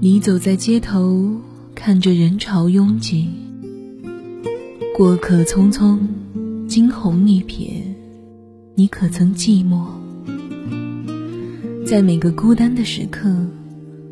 [0.00, 1.28] 你走在街头，
[1.74, 3.28] 看着人潮拥挤，
[4.96, 5.98] 过客匆匆，
[6.68, 7.82] 惊鸿一瞥，
[8.76, 9.88] 你可曾寂寞？
[11.84, 13.44] 在每个孤单的时刻，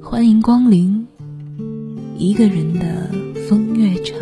[0.03, 1.07] 欢迎光临
[2.19, 3.09] 一个人的
[3.49, 4.19] 风月场。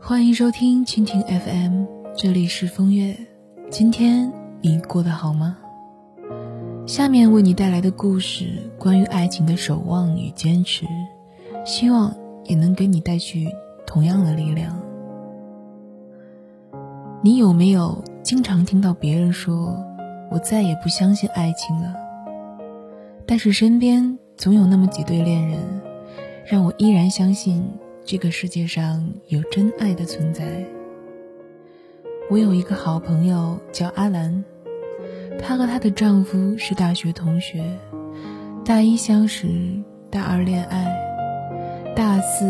[0.00, 1.84] 欢迎收听蜻蜓 FM，
[2.16, 3.29] 这里是风月。
[3.70, 5.56] 今天你过得好吗？
[6.86, 10.84] 下面为你带来的故事，关于爱情的守望与坚持，
[11.64, 12.12] 希望
[12.46, 13.48] 也能给你带去
[13.86, 14.76] 同样的力量。
[17.22, 19.80] 你有没有经常听到别人说
[20.32, 21.94] ：“我再也不相信爱情了。”
[23.24, 25.60] 但是身边总有那么几对恋人，
[26.44, 27.64] 让我依然相信
[28.04, 30.66] 这个世界上有真爱的存在。
[32.30, 34.44] 我有一个好朋友叫阿兰，
[35.40, 37.64] 她和她的丈夫是大学同学，
[38.64, 39.48] 大一相识，
[40.10, 40.96] 大二恋爱，
[41.96, 42.48] 大四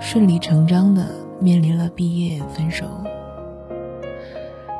[0.00, 1.06] 顺理成章的
[1.42, 2.86] 面临了毕业分手。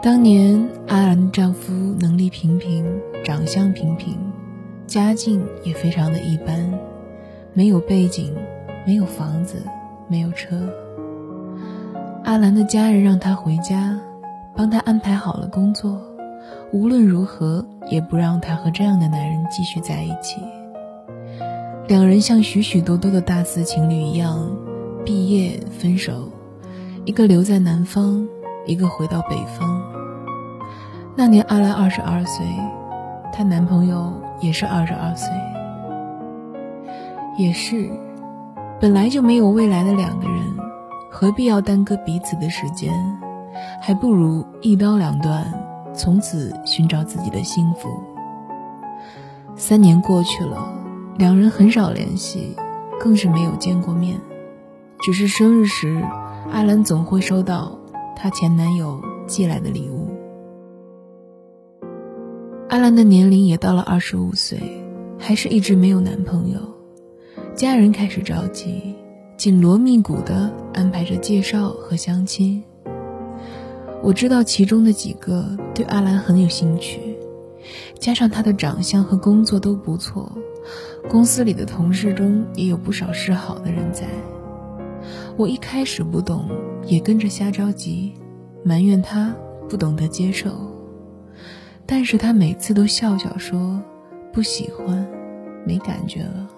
[0.03, 2.87] 当年阿兰的丈夫能力平平，
[3.22, 4.17] 长相平平，
[4.87, 6.72] 家境也非常的一般，
[7.53, 8.34] 没有背景，
[8.87, 9.62] 没有房子，
[10.09, 10.72] 没有车。
[12.25, 14.00] 阿兰的家人让她回家。
[14.59, 16.03] 帮他安排好了工作，
[16.73, 20.42] 无论如何也不让他和这样的男人继续在一起。
[21.87, 24.50] 两人像许许多多的大四情侣一样，
[25.05, 26.28] 毕业分手，
[27.05, 28.27] 一个留在南方，
[28.67, 29.81] 一个回到北方。
[31.15, 32.45] 那年阿兰二十二岁，
[33.33, 35.31] 她男朋友也是二十二岁，
[37.39, 37.89] 也是，
[38.81, 40.43] 本来就没有未来的两个人，
[41.09, 42.93] 何必要耽搁彼此的时间？
[43.81, 45.47] 还不如一刀两断，
[45.95, 47.89] 从此寻找自己的幸福。
[49.56, 50.73] 三年过去了，
[51.16, 52.55] 两人很少联系，
[53.00, 54.21] 更是没有见过面。
[55.00, 56.03] 只是生日时，
[56.53, 57.78] 阿兰总会收到
[58.15, 60.09] 她前男友寄来的礼物。
[62.69, 64.61] 阿兰的年龄也到了二十五岁，
[65.19, 66.61] 还是一直没有男朋友。
[67.55, 68.94] 家人开始着急，
[69.37, 72.62] 紧锣密鼓地安排着介绍和相亲。
[74.03, 75.44] 我知道其中的几个
[75.75, 77.00] 对阿兰很有兴趣，
[77.98, 80.32] 加上他的长相和工作都不错，
[81.10, 84.06] 公司里的同事中也有不少示好的人在。
[85.37, 86.48] 我一开始不懂，
[86.87, 88.14] 也跟着瞎着急，
[88.64, 89.34] 埋怨他
[89.69, 90.50] 不懂得接受。
[91.84, 93.81] 但是他每次都笑笑说
[94.32, 95.06] 不喜欢，
[95.66, 96.48] 没感觉了。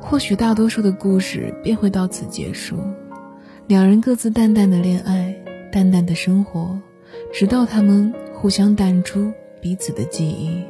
[0.00, 2.76] 或许大多数的故事便会到此结束，
[3.66, 5.34] 两人各自淡淡的恋爱。
[5.72, 6.76] 淡淡的生活，
[7.32, 10.62] 直到他们互相淡出彼此的记忆，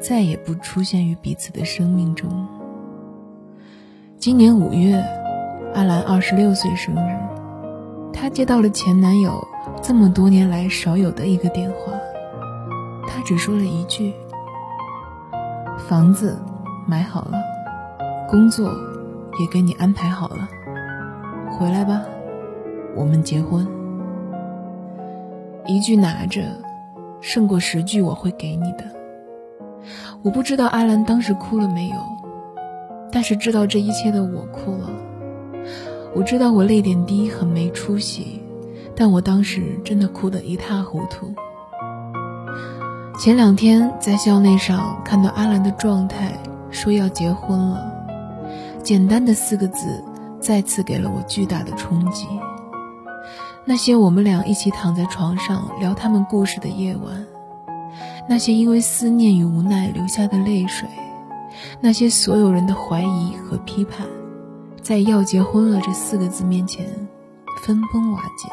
[0.00, 2.46] 再也不出现于彼此的生命中。
[4.18, 5.02] 今年五月，
[5.74, 7.16] 阿兰二十六岁生日，
[8.12, 9.46] 她接到了前男友
[9.80, 11.92] 这么多年来少有的一个电话，
[13.08, 14.12] 他只说了一句
[15.88, 16.38] ：“房子
[16.86, 17.40] 买好了，
[18.28, 18.70] 工作
[19.38, 20.48] 也给你安排好了，
[21.52, 22.02] 回来吧，
[22.96, 23.66] 我们结婚。”
[25.70, 26.42] 一句拿着，
[27.20, 28.84] 胜过十句我会给你的。
[30.22, 31.96] 我不知道阿兰当时哭了没有，
[33.12, 34.90] 但是知道这一切的我哭了。
[36.12, 38.42] 我知道我泪点低，很没出息，
[38.96, 41.32] 但我当时真的哭得一塌糊涂。
[43.16, 46.32] 前两天在校内上看到阿兰的状态，
[46.70, 47.92] 说要结婚了，
[48.82, 50.02] 简单的四个字，
[50.40, 52.26] 再次给了我巨大的冲击。
[53.70, 57.24] 那些我们俩一起躺在床上聊他们故事的夜晚，
[58.28, 60.88] 那些因为思念与无奈流下的泪水，
[61.80, 64.08] 那些所有人的怀疑和批判，
[64.82, 66.84] 在“要结婚了”这四个字面前
[67.62, 68.52] 分崩瓦解。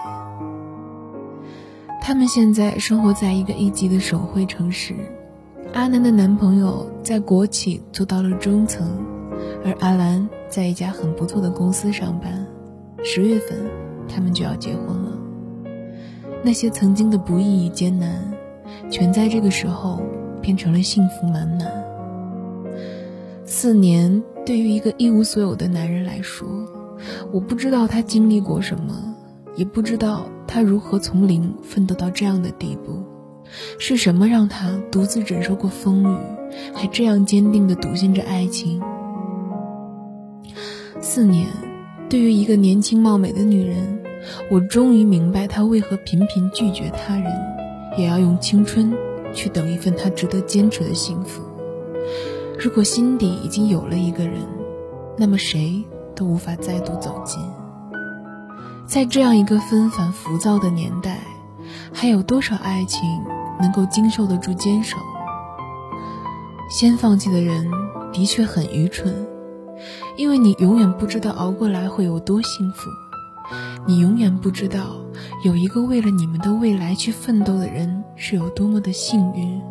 [2.00, 4.94] 他们现在生活在一个一级的省会城市，
[5.74, 8.88] 阿南的男朋友在国企做到了中层，
[9.66, 12.46] 而阿兰在一家很不错的公司上班。
[13.04, 13.77] 十月份。
[14.08, 15.18] 他们就要结婚了，
[16.44, 18.34] 那些曾经的不易与艰难，
[18.90, 20.02] 全在这个时候
[20.42, 21.72] 变成了幸福满满。
[23.46, 26.48] 四年对于一个一无所有的男人来说，
[27.32, 29.16] 我不知道他经历过什么，
[29.56, 33.04] 也不知道他如何从零奋斗到这样的地步，
[33.80, 36.18] 是什么让他独自忍受过风雨，
[36.74, 38.82] 还这样坚定地笃信着爱情。
[41.00, 41.67] 四年。
[42.10, 44.02] 对于一个年轻貌美的女人，
[44.50, 47.26] 我终于明白她为何频频拒绝他人，
[47.98, 48.94] 也要用青春
[49.34, 51.44] 去等一份她值得坚持的幸福。
[52.58, 54.42] 如果心底已经有了一个人，
[55.18, 55.84] 那么谁
[56.16, 57.42] 都无法再度走近。
[58.88, 61.20] 在这样一个纷繁浮躁的年代，
[61.92, 63.02] 还有多少爱情
[63.60, 64.98] 能够经受得住坚守？
[66.70, 67.70] 先放弃的人
[68.14, 69.14] 的确很愚蠢，
[70.18, 72.90] 因为你永远不知道熬过来会有多幸福，
[73.86, 74.96] 你永远不知道
[75.46, 79.62] 有一个为了你们的未来去奋斗的人是有多么的幸运。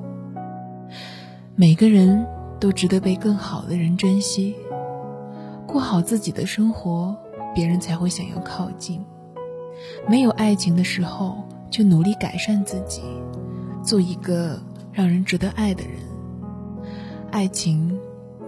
[1.56, 2.24] 每个人
[2.60, 4.54] 都值得被更好的人珍惜。
[5.66, 7.16] 过好自己的生活，
[7.52, 9.04] 别人才会想要靠近。
[10.08, 13.02] 没有爱情的时候，就努力改善自己，
[13.82, 14.60] 做一个
[14.92, 15.94] 让人值得爱的人。
[17.32, 17.98] 爱情，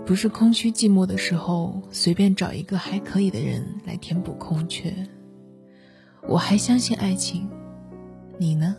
[0.08, 4.90] 不是空虚寂寞的时候随便找一个还可以的人来填补空缺。
[6.26, 7.46] 我还相信爱情，
[8.38, 8.74] 你呢？